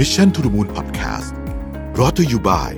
[0.00, 1.30] Mission to the Moon Podcast
[1.98, 2.72] รอ t ธออยู่ by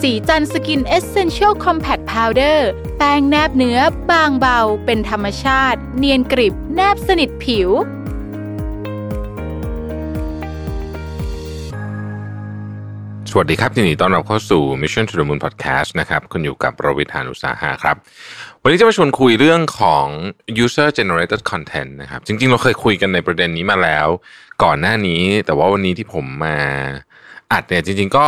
[0.00, 2.68] ศรีจันทร์ Skin Essential Compact Powder
[2.98, 3.78] แป้งแนบเนื้อ
[4.10, 7.70] บางเบา เป็นธรรมชาติ เนียนกริบ แนบสนิทผิว
[13.30, 17.96] สวัสดีครับยินดีต้อนรับเข้าสู่ Mission to the Moon Podcast นะครับ คุณอยู่กับรวิศ หาญอุตสาหะครับ
[18.64, 20.06] วันนี้จะมาชวนคุยเรื่องของ
[20.64, 24.08] user generated content นะครับ จริง ๆ เราเคยคุยกันในประเด็นนี้มาแล้ว
[24.64, 26.58] ก่อนหน้านี้ แต่ว่าวันนี้ที่ผมมา
[27.52, 28.26] อัดเนี่ยจริง ๆ ก็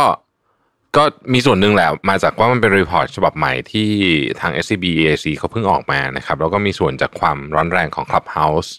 [0.97, 3.89] ก็มีส่วนหนึ่งแหละมาจากว่ามันเป็น report ฉบับใหม่ที่
[4.39, 8.69] ทาง SCB EIC เขาเพิ่งออกมานะครับ แล้วก็มีส่วนจากความร้อนแรงของ Clubhouse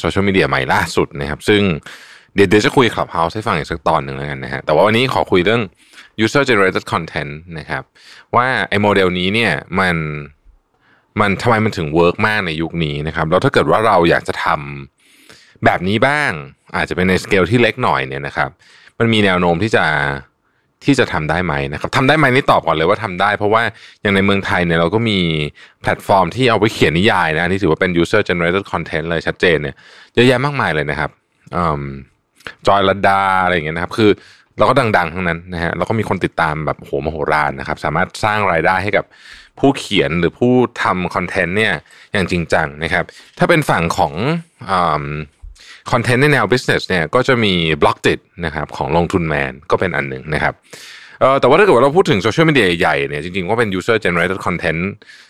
[0.00, 1.62] โซเชียลมีเดียใหม่ล่าสุดนะครับ ซึ่ง
[2.34, 5.62] เดี๋ยวเดี๋ยวจะคุย Clubhouse ให้ฟังอีกสักตอนหนึ่งแล้วกันนะฮะแต่ว่าวันนี้ขอคุยเรื่อง
[6.24, 7.82] user generated content นะครับ
[8.36, 9.96] ว่าไอ้โมเดลนี้เนี่ยมัน
[11.20, 16.30] มันทำไมมันถึง work มากในยุคนี้นะครับแล้วถ้าเกิดว่าเราอยากจะทำแบบนี้บ้าง
[16.76, 18.50] อาจจะเป็นในสเกลที่เล็กหน่อยเนี่ยนะครับ
[18.98, 19.84] มันมีแนวโน้มที่จะ
[20.84, 23.62] ที่จะทำได้ไหมนะครับทำได้ไหมนี่ตอบก่อนเลยว่าทำได้ เพราะว่า
[24.00, 25.18] อย่างในเมืองไทยเนี่ยเราก็มี
[25.82, 29.76] แพลตฟอร์มที่เอาไว้เขียนนิยายนะนี่ถือว่าเป็น user generated content เลยชัดเจนเนี่ย
[30.14, 31.10] เยอะแยะมากมายเลยนะครับ
[32.66, 34.10] จอยลดาอะไรอย่างเงี้ยนะครับ คือ
[34.58, 39.04] เราก็ดัง ๆ ทั้งนั้นนะฮะเราก็มีคนติดตามแบบโหมโหฬารนะครับ สามารถสร้างรายได้ให้กับ
[39.60, 41.74] ผู้เขียนหรือผู้ทำคอนเทนต์เนี่ย
[42.12, 43.04] อย่างจริงจังนะครับ
[43.38, 44.12] ถ้าเป็นฝั่งของ
[45.92, 50.54] คอนเทนต์ในแนว business เนี่ยก็จะมี b l o กติดนะครับของลงทุนแมนก็เป็นอันหนึ่งนะครับ
[51.40, 54.82] แต่ว่าถ้าเกิดว่าเราพูดถึงโซเชียลมีเดียใหญ่เนี่ยจริงๆก็เป็น user generated content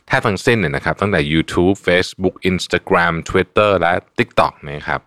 [0.08, 5.00] แทบทั้งสิ้นเนี่ยนะครับตั้งแต่ YouTube Facebook Instagram Twitter และ TikTok นะครับ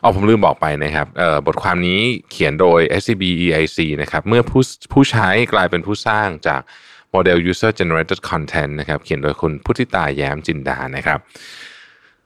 [0.00, 1.06] เอาผมลืมบอกไปนะครับ
[1.46, 6.60] บทความนี้เขียนโดย SCB EIC นะครับเมื่อผู้ผู้ใช้กลายเป็นผู้สร้างจาก
[7.10, 11.18] โมเดล user generated content นะครับเขียนโดยคุณพุทธิตาแย้มจินดานะครับ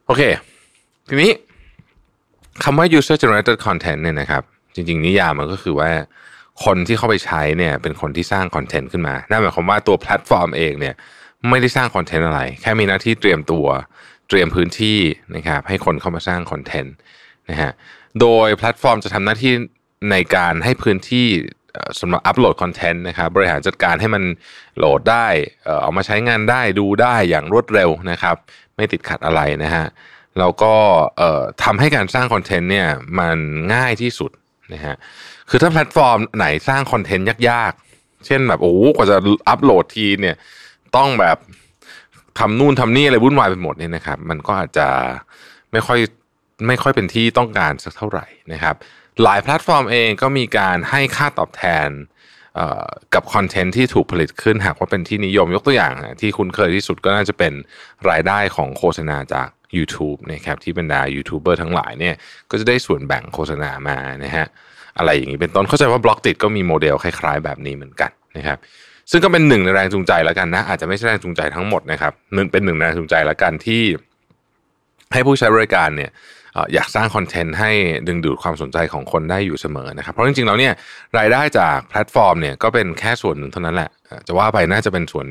[0.05, 0.21] โอเค
[1.09, 1.31] ทีนี้
[2.63, 4.43] คำว่า user generated content เนี่ยนะครับ
[4.75, 5.91] จริงๆ นิยามมันก็คือว่า
[6.65, 10.95] คนที่เข้าไปใช้เนี่ยเป็นคนที่สร้างคอนเทนต์ขึ้นมา นั่นหมายความว่าตัวแพลตฟอร์มเองเนี่ย
[11.49, 13.67] ไม่ได้สร้างคอนเทนต์อะไร แค่มีหน้าที่เตรียมตัว
[14.29, 14.99] เตรียมพื้นที่
[15.35, 16.93] นะครับให้คนเข้ามาสร้างคอนเทนต์
[17.49, 17.71] นะฮะ
[18.21, 19.53] โดยแพลตฟอร์มจะทำหน้าที่
[20.11, 21.27] ในการให้พื้นที่
[21.99, 24.23] สำหรับอัปโหลดคอนเทนต์นะครับบริหารจัดการให้มัน
[24.77, 25.27] โหลดได้
[25.81, 28.35] เอามาใช้งานได้ดูได้อย่างรวดเร็วนะครับ
[28.75, 29.85] ไม่ติดขัดอะไรนะฮะ
[30.39, 30.73] แล้วก็
[31.63, 32.87] ทำให้การสร้างคอนเทนต์เนี่ย
[33.19, 33.37] มัน
[33.73, 34.31] ง่ายที่สุด
[34.73, 34.95] นะฮะ
[35.49, 39.17] คือถ้าแพลตฟอร์มไหนสร้างคอนเทนต์ยากๆ เช่นแบบโอ้กว่าจะ
[39.49, 40.35] อัปโหลดทีเนี่ย
[40.95, 41.37] ต้องแบบ
[42.39, 44.87] ทำนู่นทำนี่อะไรวุ่นวายไปหมดเนี่ยนะครับ มันก็อาจจะ
[45.71, 45.99] ไม่ค่อย
[46.67, 48.75] ไม่ค่อยเป็นที่ต้องการสักเท่าไหร่นะครับ
[49.23, 51.89] หลายแพลตฟอร์มเองก็มีการให้ค่าตอบแทน
[53.13, 57.53] กับคอนเทนต์ที่ถูกผลิตขึ้นหากว่าเป็นที่นิยมยกตัวอย่าง ที่คุ้นเคยที่สุดก็น่าจะเป็น
[58.09, 59.47] รายได้ของโฆษณาจาก
[59.77, 62.15] YouTube นะครับที่บรรดายูทูบเบอร์ทั้งหลายเนี่ย
[62.49, 64.45] ก็จะได้ส่วนแบ่งโฆษณามานะฮะ
[64.97, 68.57] อะไรอย่างนี้เป็นต้นเข้าใจว่า Blockdit ก็มีโมเดลคล้ายๆ แบบนี้เหมือนกันนะครับ
[69.11, 72.13] ซึ่งก็เป็นหนึ่งในแรงจูงใจแล้วกันนะ อาจจะไม่ใช่แรงจูงใจทั้งหมดนะครับ
[72.51, 73.81] เป็นหนึ่งแรงจูงใจแล้วกันที่
[75.13, 76.11] ให้ผู้ใช้บริการเนี่ย
[76.73, 77.71] อยากสร้างคอนเทนต์ให้
[78.07, 80.73] ดึงดูดความสนใจของคนได้อยู่เสมอนะครับเพราะจริงๆแล้วเนี่ย
[81.17, 83.89] รายได้จากแพลตฟอร์มเนี่ยก็เป็นแค่ส่วนหนึ่งเท่านั้นแหละ
[84.27, 85.27] จะว่าไปน่าจะเป็นส่วน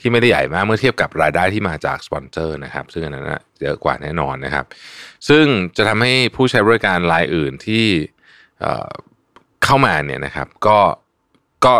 [0.00, 3.26] ที่ไม่ได้ใหญ่มากเมื่อเทียบกับรายได้ที่มาจากสปอนเซอร์นะครับ ซึ่งอันนั้น
[3.62, 4.64] เยอะกว่าแน่นอนนะครับ
[5.28, 5.44] ซึ่ง
[5.76, 7.84] จะทำให้ผู้ใช้บริการรายอื่นที่
[9.64, 10.78] เข้ามาเนี่ยนะครับ ก็
[11.64, 11.74] ก็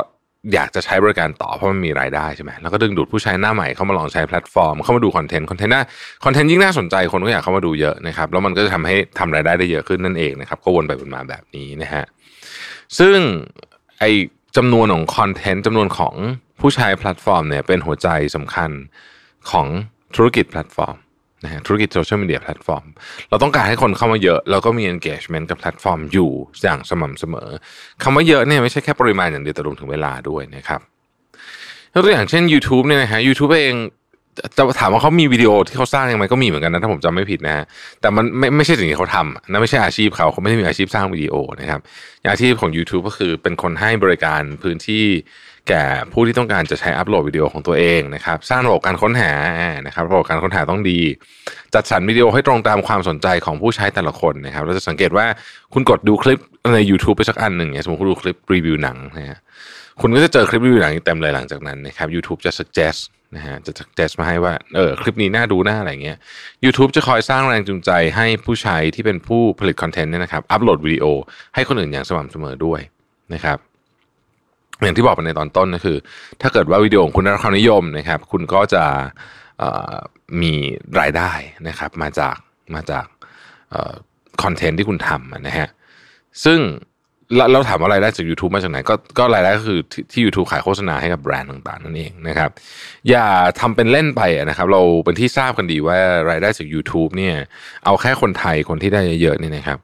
[0.54, 5.82] อยากจะใช้บริการต่อเพราะมันมีรายได้ใช่ไหมแล้วก็ดึงดูดผู้ใช้หน้าใหม่เข้ามาลองใช้แพลตฟอร์ม เข้ามาดูคอนเทนต์คอนเทนต์น่า
[6.24, 12.04] คอนเทนต์ยิ่งน่าสนใจคนก็อยากเข้ามาดูเยอะนะครับแล้วมันก็จะทำให้ทำรายได้ได้เยอะขึ้นนั่นเองนะครับก็วนไปวนมาแบบนี้นะฮะ
[12.98, 13.16] ซึ่ง
[14.00, 14.04] ไอ้
[14.56, 16.14] จำนวนของคอนเทนต์จำนวนของ
[16.60, 18.70] ผู้ใช้แพลตฟอร์มเนี่ยเป็นหัวใจสำคัญ
[19.50, 19.66] ของ
[20.14, 20.96] ธุรกิจแพลตฟอร์ม
[21.44, 22.84] นะฮะธุรกิจโซเชียลมีเดียแพลตฟอร์ม
[23.28, 26.30] เราต้องการให้คนเข้ามาเยอะแล้วก็มี engagement กับแพลตฟอร์มอยู่
[26.62, 27.48] อย่างสม่ำเสมอ
[28.02, 30.80] คำว่าเยอะเนี่ยไม่ใช่แค่ปริมาณอย่างเดียวแต่รวมถึงเวลาด้วยนะครับ
[32.02, 33.76] ตัวอย่างเช่น YouTube เนี่ยนะฮะ YouTube เอง
[34.56, 37.64] จะถามว่าเขามีวิดีโอที่เขาสร้างยังไงก็มีเหมือนกันนะถ้าผมจำไม่ผิดนะฮะ
[38.00, 41.80] แต่มันไม่ไม่ใช่สิ่งที่เขาทำนั่นไม่ใช่อาชีพเขาเขาไม่ได้มีอาชีพสร้างวิดีโอนะครับ
[42.32, 45.04] อาชีพของ YouTube ก็คือเป็นคนให้บริการพื้นที่
[45.68, 49.32] แก่ผู้ที่ต้องการจะใช้อัปโหลดวิดีโอของตัวเองนะครับ สร้างระบบการค้นหา
[49.86, 50.98] นะครับระบบการค้นหาต้องดี
[51.74, 55.26] จัดสรรวิดีโอให้ตรงตามความสนใจของผู้ใช้แต่ละคนนะครับเราจะสังเกตว่า
[55.72, 56.38] คุณกดดูคลิป
[56.74, 59.38] ใน YouTube ไปสักอันหนึ่งเนี่ยสมมติคุณดูคลิปรีวิวหนังนะฮะ
[60.00, 63.00] คุณก็จะเจอคลิปรีวิวหนังเต็มเลยหลังจากนั้นนะครับ YouTube จะ suggest
[63.36, 66.16] นะฮะจะ suggest มาให้ว่าเออคลิปนี้น่าดูน่าอะไรเงี้ย
[66.64, 71.04] YouTube จะคอยสร้างแรงจูงใจให้ผู้ใช้ที่เป็นผู้ผลิตคอนเทนต์เนี่ยนะครับอัปโหลดวิดีโอ
[71.54, 72.80] ให้คนอื่นอย่างสม่ำเสมอด้วย
[73.34, 73.58] นะครับ
[74.84, 75.96] อย่างที่บอกไปในตอนต้นก็คือ
[76.42, 78.84] ถ้าเกิดว่าวิดีโอของคุณได้รับความนิยมนะครับ คุณก็จะ
[80.42, 80.52] มี
[81.00, 81.30] รายได้
[81.68, 82.36] นะครับ มาจาก
[82.74, 83.06] มาจาก
[84.42, 85.68] คอนเทนต์ที่คุณทำนะฮะ
[86.44, 86.60] ซึ่ง
[87.36, 92.50] เราเราถามว่ารายได้จาก YouTube มาจากไหน ก็ก็รายได้ก็คือที่ที่ YouTube ขายโฆษณาให้กับแบรนด์ต่างๆ นั่นเองนะครับ
[93.10, 93.26] อย่า
[93.60, 95.98] ทำเป็นเล่นไปนะครับ เราเป็นที่ทราบกันดีว่า
[96.30, 97.34] รายได้จาก YouTube เนี่ย
[97.84, 99.78] เอาแค่คนไทยคนที่ได้เยอะๆนี่นะครับ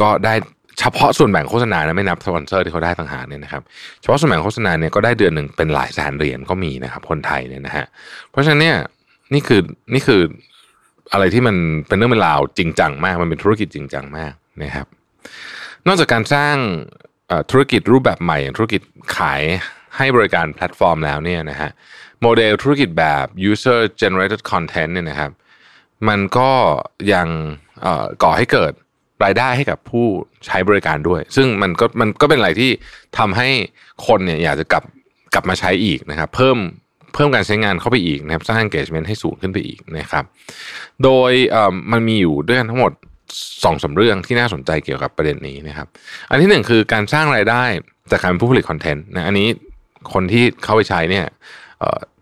[0.00, 0.34] ก็ได้
[0.78, 3.62] เฉพาะส่วนแบ่งโฆษณานะไม่นับสปอนเซอร์ที่เขาได้ต่างหากเนี่ยนะครับ
[4.00, 7.86] เฉพาะส่วนแบ่งโฆษณาเนี่ยก็ได้เดือนหนึ่งเป็นหลายแสนเหรียญก็มีนะครับคนไทยเนี่ยนะฮะ
[8.30, 8.76] เพราะฉะนั้นเนี่ย
[9.34, 9.60] นี่คือ
[9.94, 10.22] นี่คือ
[11.12, 11.56] อะไรที่มัน
[11.88, 14.32] เป็นเรื่องเป็นราวจริงจังมาก มันเป็นธุรกิจจริงจังมาก
[14.62, 14.86] นะครับ
[15.86, 16.56] นอกจากการสร้าง
[17.50, 18.80] ธุรกิจรูปแบบใหม่อย่างธุรกิจ
[19.16, 19.42] ขาย
[19.96, 21.70] ให้บริการแพลตฟอร์มแล้วเนี่ยนะฮะ
[22.22, 25.30] โมเดลธุรกิจแบบ user generated content เนี่ยนะครับ
[26.08, 26.50] มันก็
[27.12, 27.28] ยัง
[28.22, 28.72] ก่อให้เกิด
[29.24, 30.06] รายได้ให้กับผู้
[30.46, 32.70] ใช้บริการด้วย ซึ่งมันก็มันก็เป็นอะไรที่
[33.18, 33.48] ทำให้
[34.06, 34.84] คนเนี่ยอยากจะกลับ
[35.34, 36.58] กลับมาใช้อีกนะครับ เพิ่ม
[37.14, 40.24] เพิ่มการใช้งานเข้าไปอีกนะครับสร้าง engagement ให้สูงขึ้นไปอีกนะครับ
[41.04, 41.32] โดย
[41.92, 42.92] มันมีอยู่ด้วยกันทั้งหมด
[43.64, 45.86] สองสาเรื่องที่น่าสนใจเกี่ยวกับประเด็นนี้นะครับ
[46.30, 47.62] อันที่หนึ่งคือการสร้างรายได้
[48.10, 49.48] จากการเป็นผู้ผลิตคอนเทนต์นะอันนี้
[50.12, 51.26] คนที่เข้าไปใช้เนี่ย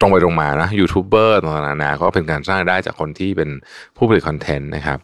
[0.01, 3.51] ตรงไปตรงมานะยูทูบเบอร์ต่างๆนาก็เป็นการสร้างได้จากคนที่เป็น
[3.97, 4.99] ผู้ผลิตคอนเทนต์นะครับ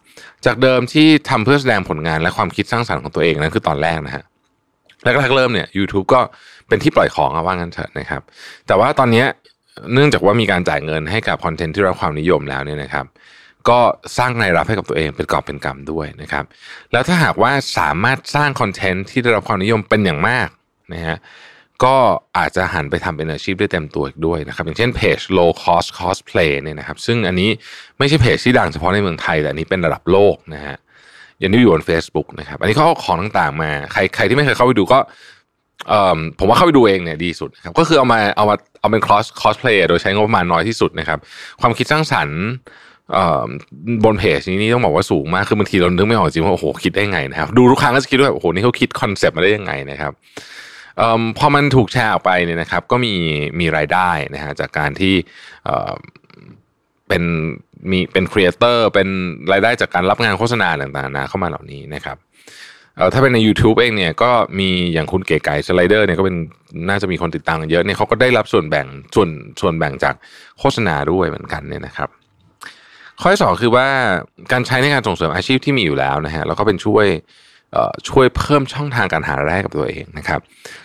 [0.47, 4.25] จากเดิมที่ทำเพื่อแสดงผลงานและความคิดสร้างสรรค์ของตัวเองนั่นคือตอนแรกนะฮะ
[5.05, 6.21] แรกๆเริ่มเนี่ย YouTube ก็
[6.69, 8.23] เป็นที่ปล่อยของอะว่างั้นเถอะนะครับ
[8.67, 9.25] แต่ว่าตอนนี้
[9.93, 13.07] เนื่องจากว่ามีการจ่ายเงินให้กับคอนเทนต์ที่รับความนิยมแล้วเนี่ยนะครับ
[13.69, 13.81] ก็
[14.19, 16.45] สร้างรายรับให้กับตัวเองเป็นกอบเป็นกำด้วยนะครับ
[16.93, 20.49] แล้วถ้าหากว่าสามารถสร้างคอนเทนต์ที่ได้รับความนิยมเป็นอย่างมาก
[20.95, 21.19] นะฮะ
[21.85, 21.97] ก็
[22.39, 27.51] อาจจะหันไปทำเป็นอาชีพได้เต็มตัวอีกด้วยนะครับ อย่างเช่นเพจ low cost cosplay เนี่ยนะครับ ซึ่งอันนี้
[27.99, 30.77] ไม่ใช่เพจที่ดังเฉพาะในเมืองไทย แต่อันนี้เป็นระดับโลกนะฮะ
[31.39, 34.99] อย่างที่อยู่บน Facebook นะครับ อันนี้เขาเอาของต่างๆมา ใครใครที่ไม่เคยเข้าไปดูก็
[36.39, 41.19] ผมว่าเข้าไปดูเองเนี่ยดีสุดครับ ก็คือเอามาเอามาเอาเป็นคอสคอสเพลย์โดยใช้งบประมาณน้อยที่สุดนะครับ
[41.61, 42.41] ความคิดสร้างสรรค์
[44.05, 50.13] บนเพจนี้นี่ต้องบอกว่าสูงมาก คือบางทีเรานึกไม่ออกจริงว่าโอ้โหคิดได้ไงนะครับ ดูทุกครั้งก็จะคิดว่าโอ้โหนี่เขาคิดคอนเซปต์มาได้ยังไงนะครับ
[51.39, 53.15] พอมันถูกแชร์ออกไปเนี่ยนะครับ ก็มี
[53.61, 55.15] มีรายได้นะฮะจากการที่
[55.65, 57.23] เเป็น
[57.91, 59.09] มีเป็น creator เป็น
[59.53, 62.17] รายได้จากการรับงานโฆษณาต่างๆนะเข้ามาเหล่านี้นะครับ
[63.13, 66.37] ถ้าเป็นใน YouTube เองเนี่ยก็มีอย่างคุณเก๋ไก๋สไลเดอร์เนี่ยก็เป็น
[66.89, 69.29] น่าจะมีคนติดตามเยอะเนี่ยเขาก็ได้รับส่วนแบ่งส่วน
[69.61, 70.15] ส่วนแบ่งจาก
[70.59, 72.09] โฆษณาด้วยเหมือนกันเนี่ยนะครับ
[73.21, 73.87] ข้อที่สองคือว่า
[74.53, 77.07] การใช้ในการส่งเสริมอาชีพที่มีอยู่แล้วนะฮะแล้วก็เป็นช่วย
[78.09, 80.41] ช่วยเพิ่มช่องทางการหารายได้กับตัวเองนะครับ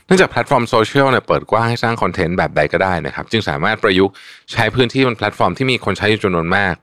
[0.06, 4.14] เนื่องจากแพลตฟอร์มโซเชียลเนี่ยเปิดกว้างให้สร้างคอนเทนต์แบบใดก็ได้นะครับ จึงสามารถประยุกต์
[4.52, 6.76] ใช้พื้นที่บนแพลตฟอร์มที่มีคนใช้อยู่จำนวนมาก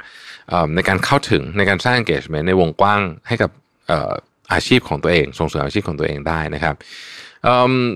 [0.75, 3.51] ในการเข้าถึงในการสร้าง engagement ในวงกว้างให้กับ
[4.53, 6.75] อาชีพของตัวเอง ส่งเสริมอาชีพของตัวเองได้นะครับ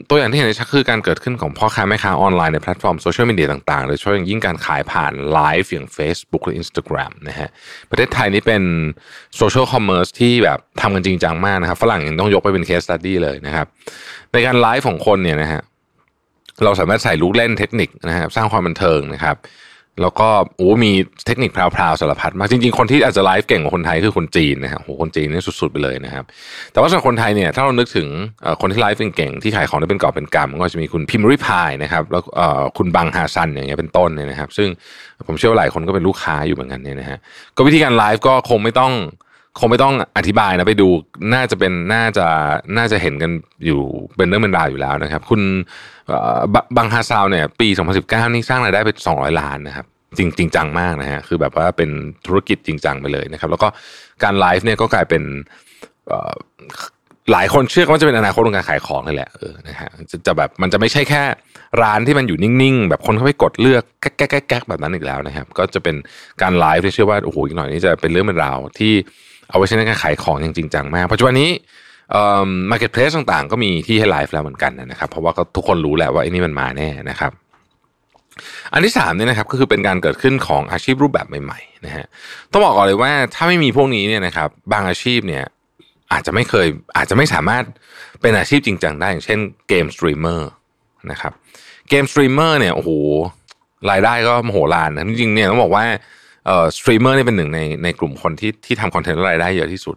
[0.09, 7.49] ตัวอย่างที่เห็นได้ชัดคือการเกิดขึ้นของพ่อค้าแม่ค้าออนไลน์ในแพลตฟอร์มโซเชียลมีเดียต่างๆโดยเฉพาะอย่างยิ่งการขายผ่านไลฟ์อย่าง Facebook หรือ Instagram นะฮะ
[7.91, 8.63] ประเทศไทยนี่เป็น
[9.37, 13.67] social commerce ที่แบบทำกันจริงจังมากนะครับฝรั่งยังต้องยกไปเป็น case study เลยนะครับ
[14.33, 15.61] ในการไลฟ์ของคนเนี่ยนะฮะ
[16.65, 19.37] เราสามารถใส่ลูกเล่นเทคนิคนะครับสร้างความบันเทิงนะครับ
[20.03, 20.93] แล้วก็โอ้มี
[21.27, 26.25] เทคนิคพราวๆสารพัดมากจริง ๆ คนที่อาจจะไลฟ์เก่งกว่าคนไทยคือคนจีนนะครับโหคนจีนนี่สุดๆไปเลยนะครับ
[26.73, 28.09] แต่ว่าสำหรับคนไทยเนี่ยถ้าเรานึกถึง
[28.61, 32.23] คนที่ไลฟ์เก่งๆที่ขายของได้เป็นกอบเป็นกำก็จะมีคุณพิมริพายนะครับแล้ว
[32.79, 34.69] คุณบังฮาซันอย่างเงี้ยเป็นต้นเนี่ยนะครับ ซึ่ง
[35.27, 37.19] ผมเชื่อว่าหลายคนก็เป็นลูกค้าอยู่เหมือนกันเนี่ยนะฮะ
[37.57, 38.93] ก็วิธีการไลฟ์ก็คงไม่ต้อง
[39.59, 40.89] คงไม่ต้องอธิบายนะไปดู
[41.35, 42.27] น่าจะเป็นน่าจะ
[42.77, 43.31] น่าจะเห็นกัน
[43.67, 43.81] อยู่
[44.17, 45.41] เป็นเรื่องเป็นราวอยู่แล้วนะครับ คุณ
[46.55, 47.69] บบังฮาซาวเนี่ย ปี
[48.01, 49.87] 2019 นี่สร้างรายได้ไป 200 ล้านนะครับ
[50.19, 51.91] จริงจริงจังมากนะฮะคือแบบว่าเป็น
[52.27, 53.69] ธุรกิจจริงจังไปเลยนะครับ แล้วก็
[54.23, 55.23] การไลฟ์เนี่ยก็กลายเป็น
[57.33, 61.23] หลายคนเชื่อว่าจะเป็นอนาคตของการขายของเลยแหละเออนะฮะจะจะแบบมันจะไม่ใช่แค่
[61.83, 65.97] ร้านที่มันอยู่นิ่งๆ แบบคนเข้าไปกดเลือกแก๊กแก๊กแก๊กแบบนั้นอีกแล้วนะครับ ก็จะเป็น
[66.43, 68.95] การไลฟ์ที่เชื่อว่าโอ้โหอีกหน่อยนี่จะเป็นเรื่องเป็นราวที่
[69.51, 71.51] เอาไว้ใช้ในการขายของอย่างจริงจังมากปัจจุบันนี้
[72.71, 77.33] marketplace ต่างๆ ก็มีที่ให้ไลฟ์แล้วเหมือนกันนะครับ เพราะว่าทุกคนรู้แหละว่าไอ้นี่มันมาแน่นะครับ
[78.73, 82.07] อันที่สามเนี่ยนะครับก็คือเป็นการเกิดขึ้นของอาชีพรูปแบบใหม่ๆนะฮะ
[82.53, 85.45] ต้องบอกก่อนเลยว่าถ้าไม่มีพวกนี้เนี่ยนะครับบางอาชีพเนี่ย
[86.13, 86.67] อาจจะไม่เคย
[86.97, 87.65] อาจจะไม่สามารถ
[88.21, 89.39] เป็นอาชีพจริงจังได้อย่างเช่น
[89.69, 90.51] เกมสตรีมเมอร์
[91.11, 91.33] นะครับ
[91.89, 92.91] เกมสตรีมเมอร์เนี่ยโอ้โห
[93.91, 95.85] รายได้ก็มโหฬารนะจริงๆเนี่ยต้องบอกว่า
[96.77, 99.97] สตรีมเมอร์นี่เป็นหนึ่งในในกลุ่มคนที่ที่ทำคอนเทนต์รายได้เยอะที่สุด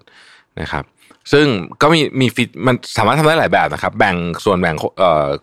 [0.62, 0.84] นะครับ
[1.32, 1.46] ซึ่ง
[1.82, 4.76] ก็มีมี fee มันสามารถทำได้หลายแบบนะครับ แบ่งส่วนแบ่ง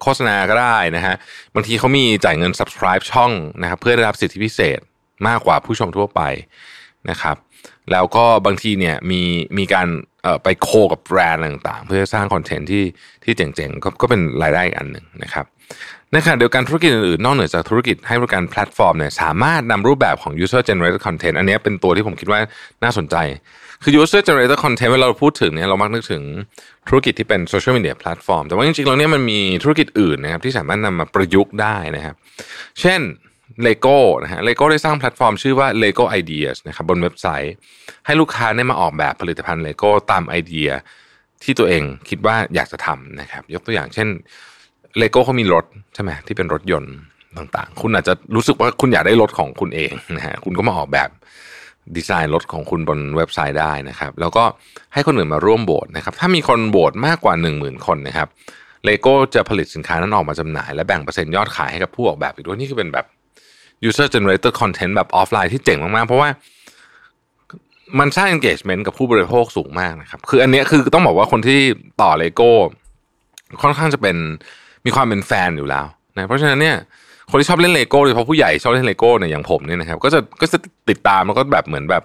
[0.02, 1.14] โฆษณาก็ได้นะฮะ
[1.54, 4.80] บางทีเขามีจ่ายเงิน subscribe ช่องนะครับเพื่อได้รับสิทธิพิเศษ
[5.28, 6.20] มากกว่าผู้ชมทั่วไป
[7.10, 7.36] นะครับ
[7.92, 9.22] แล้วก็บางทีเนี่ยมี
[9.58, 9.88] มีการ
[10.42, 12.84] ไป co กับแบรนด์ต่างๆ เพื่อสร้างคอนเทนต์ที่
[13.24, 15.46] ที่เจ๋งๆ ก็ก็เป็นรายได้อีกอันหนึ่งนะครับ
[16.12, 22.40] ในขณะเดียวกันธุรกิจอื่นๆ นอกเหนือจากธุรกิจให้บริการแพลตฟอร์มเนี่ยสามารถนำรูปแบบของ user generated content อันนี้เป็นตัวที่ผมคิดว่า
[22.82, 23.16] น่าสนใจ
[23.82, 26.22] คือ user generated content เวลาเราพูดถึงเนี่ยเรามักนึกถึง
[26.88, 32.14] ธุรกิจที่เป็น social media platform แต่ว่าจริงๆแล้วเนี่ยมันมีธุรกิจอื่นนะครับที่สามารถนำมาประยุกต์ได้นะครับ
[32.80, 33.00] เช่น
[33.66, 37.54] Lego นะฮะ Lego ได้สร้างแพลตฟอร์มชื่อว่า Lego Ideas นะครับบนเว็บไซต์
[38.06, 40.68] ให้ลูกค้าได้มาออกแบบผลิตภัณฑ์ Lego ตามไอเดีย
[41.42, 44.08] ที่ตัวเองคิดว่าอยากจะทำนะครับ ยกตัวอย่างเช่น
[45.00, 46.94] Lego เขามีรถใช่ไหมที่เป็นรถยนต์
[47.38, 51.10] ต่าง ๆ คุณอาจจะรู้สึกว่าคุณอยากได้รถของคุณเองนะฮะคุณก็มาออกแบบ
[51.96, 54.44] ดีไซน์รถของคุณบนเว็บไซต์ได้นะครับ แล้วก็
[54.94, 58.28] ให้คนอื่นมาร่วมโหวตนะครับ ถ้ามีคนโหวตมากกว่า 1 0,000 คนนะครับ
[58.84, 63.06] เลโก้จะผลิตสินค้านั้นออกมาจำหน่าย และแบ่งเปอร์เซ็นต์ยอดขายให้กับผู้ออกแบบอีกด้วยนี่คือเป็นแบบ
[63.88, 66.28] user generated content แบบออฟไลน์ที่เจ๋งมาก ๆ เพราะว่า
[67.98, 71.60] มันสร้าง engagement กับผู้บริโภคสูงมากนะครับ คืออันนี้คือต้องบอกว่าคนที่
[72.02, 72.50] ต่อเลโก้
[73.62, 74.16] ค่อนข้างจะเป็น
[74.86, 76.76] มีความเป็นแฟนอยู่แล้วนะเพราะฉะนั้นเนี่ย
[77.30, 80.58] คนที่ชอบเล่นเลโก้โดยเฉพาะผู้ใหญ่ชอบเล่นเลโก้เนี่ยอย่างผมเนี่ยนะครับก็จะก็จะ
[80.90, 82.02] ติดตามแล้วก็แบบเหมือนแบบ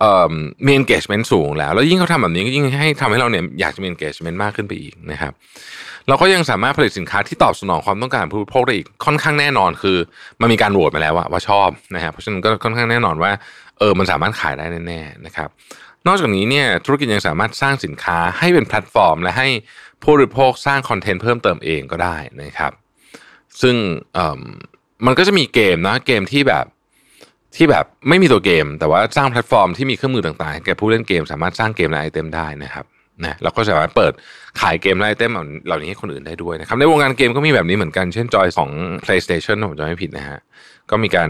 [0.00, 0.32] เอ่อ
[0.66, 5.32] มี engagement สูงแล้ว แล้วยิ่งเขาทำแบบนี้ก็ยิ่งให้ทำให้เราเนี่ยอยากจะมี engagement มากขึ้นไปอีกนะครับ
[6.08, 9.96] เราก็ยังสามารถผลิตสินค้าที่ตอบสนองความต้องการผู้บริโภคได้อีกค่อนข้างแน่นอนคือ
[10.40, 13.32] มันมีการโหวตมาแล้วว่าว่าชอบนะครับเพราะฉะนั้นก็ค่อนข้างแน่นอนว่า
[13.78, 15.48] เออมันสามารถขายได้แน่ๆนะครับ
[16.06, 19.48] นอกจากนี้เนี่ยธุรกิจยังสามารถสร้างสินค้าให้เป็นแพลตฟอร์ม และให้
[20.02, 22.72] ผู้บริโภคสร้างคอนเทนต์เพิ่มเติมเองก็ได้นะครับ
[23.60, 23.74] ซึ่ง
[25.06, 26.66] มันก็จะมีเกมนะเกมที่แบบ
[27.56, 32.84] ที่แบบไม่มีตัวเกม แต่ว่าสร้างแพลตฟอร์มที่มีเครื่องมือต่างๆแก่ผู้เล่นเกมสามารถสร้างเกมและไอเทมได้นะครับ
[33.24, 34.12] นะเราก็สามารถเปิด
[34.60, 35.30] ขายเกมและไอเทม
[35.66, 38.70] เหล่านี้ให้คนอื่นได้ด้วยนะครับในวงการเกมก็มีแบบนี้เหมือนกันเช่นจอยของ
[39.04, 40.38] PlayStation ผมจะไม่ผิดนะฮะ
[40.90, 41.28] ก็มีการ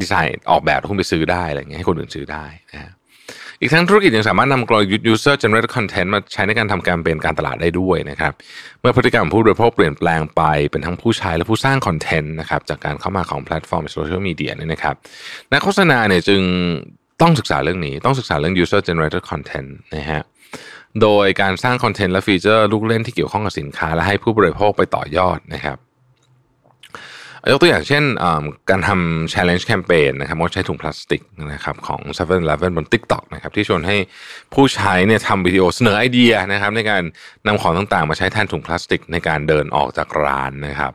[0.00, 2.92] ดีไซน์ออกแบบคุณไปซื้อได้อะไรเงี้ยให้คนอื่นซื้อได้นะฮะ
[3.60, 8.32] อีกทั้งธุรกิจยังสามารถนำกลยุทธ์ user generated content มาใช้ในการทำการเป็นการตลาดได้ด้วยนะครับ
[8.80, 14.94] เมื่อพฤติกรรมผู้บริโภคเปลี่ยนแปลงไปเป็นทั้งผู้ใช้และผู้สร้างคอนเทนต์นะครับจากการเข้ามาของแพลตฟอร์มโซเชียลมีเดียเนี่ยนะครับ
[15.52, 16.42] นักโฆษณาเนี่ยจึง
[17.22, 20.22] ต้องศึกษาเรื่องนี้ต้องศึกษาเรื่อง user generated content นะฮะ
[21.02, 25.78] โดยการสร้างคอนเทนต์และฟีเจอร์ลูกเล่นที่เกี่ยวข้องกับสินค้า และให้ผู้บริโภคไปต่อยอดนะครับ
[27.52, 28.02] ยกตัวอย่างเช่น
[28.70, 31.22] การทำ challenge campaign นะครับว่ใช้ถุงพลาสติก
[31.52, 33.96] นะครับของ7 e เ e ่ e อบน TikTok นะครับที่ชวนให้
[34.54, 37.02] ผู้ใช้เนี่ยทำวิดีโอเสนอไอเดียนะครับในการ
[37.46, 40.92] นำของต่างๆ มาใช้แทนถุงพลาสติกในการเดินออกจากร้านนะครับ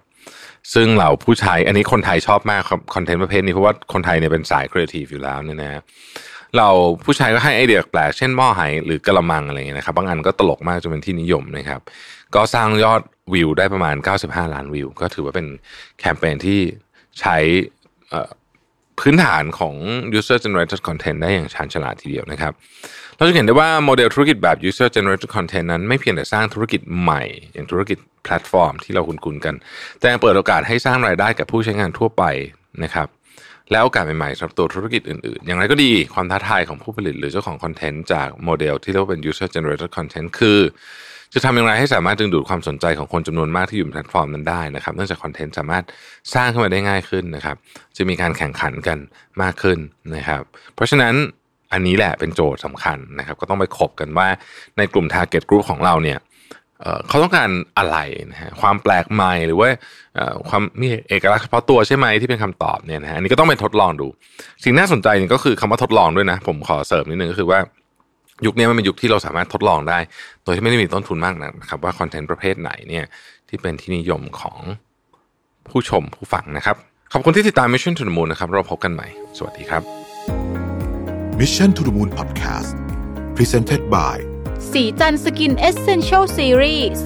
[0.74, 5.82] ซึ่งเราผู้ใช้อันนี้คนไทยชอบมากครับคอนเทนต์ประเภทนี้เพราะว่าคนไทยเนี่ยเป็นสายครีเอทีฟอยู่แล้วเนี่ยนะ
[6.58, 6.68] เรา
[7.03, 11.82] ผู้ใช้ก็ให้ไอเดียแปลกเช่นหม้อไหหรือกะละมังอะไรเงี้ยนะครับบางอันก็ตลกมากจนเป็นที่นิยมนะครับ
[12.36, 13.01] ก็สร้างยอด
[13.33, 13.95] วิวได้ประมาณ
[14.25, 15.48] 95 ล้านวิว ก็ถือว่าเป็น
[16.00, 16.59] แคมเปญที่
[17.19, 17.38] ใช้
[19.00, 19.75] พื้นฐานของ
[20.17, 22.53] user generated content ได้อย่างชาญฉลาดทีเดียวนะครับ
[23.15, 29.55] เราจะเห็นได้ว่าโมเดลธุรกิจแบบ user generated content นั้นไม่เพียงแต่สร้างธุรกิจใหม่ อย่างธุรกิจแพลตฟอร์มที่เราคุ้นๆกัน
[30.00, 32.24] แต่ยังเปิดโอกาสให้สร้างรายได้กับผู้ใช้งานทั่วไป
[32.83, 33.07] นะครับ
[33.71, 40.59] แล้วโอกาสใหม่ๆสำหรับตัวธุรกิจอื่นๆ อย่างไรก็ดีความท้าทายของผู้ผลิตหรือเจ้าของคอนเทนต์จากโมเดลที่เรียกว่าเป็น user generated content คือ
[41.33, 45.83] จะทำอย่างไรให้สามารถดึงดูดความสนใจของคนจำนวนมากที่อยู่บนแพลตฟอร์มนั้นได้นะครับ เนื่องจากคอนเทนต์สามารถ
[46.33, 47.55] สร้างขึ้นมาได้ง่ายขึ้นนะครับ
[47.98, 48.98] จะมีการแข่งขันกัน
[49.41, 49.77] มากขึ้น
[50.15, 50.41] นะครับ
[50.75, 51.13] เพราะฉะนั้น
[51.74, 54.27] อันนี้แหละเป็นโจทย์สำคัญนะครับ ก็ต้องไปคบกันว่า
[54.77, 56.19] ในกลุ่ม target group ของเราเนี่ย
[57.07, 57.98] เขาต้องการอะไร
[58.31, 59.69] นะฮะความแปลกใหม่หรือว่า
[60.50, 64.07] ความมีเอกลักษณ์เฉพาะตัวใช่ไหมที่เป็นคำตอบเนี่ยนะฮะอันนี้ก็ต้องไปทดลองดู
[64.63, 67.59] สิ่งน่าสนใจก็คือคำว่าทดลองด้วยนะ ผมขอเสริมนิดนึงก็คือว่า
[68.46, 70.00] ยุคนี้มันเป็นยุคที่เราสามารถทดลองได้
[70.43, 73.05] โดยที่ไม่ได้มีต้นทุนมากนะครับว่าคอนเทนต์ประเภทไหนเนี่ย
[73.50, 74.58] ที่เป็นที่นิยมของ
[75.69, 76.75] ผู้ชมผู้ฟังนะครับ
[77.13, 79.81] ขอบคุณที่ติดตาม Mission to the Moon นะครับเราพบกันใหม่ สวัสดีครับ
[81.39, 82.69] Mission to the Moon Podcast
[83.38, 84.15] Presented by
[84.72, 87.05] สีจันสกินเอเซนเชลซีรีส์